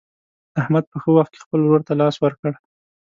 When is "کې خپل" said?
1.33-1.59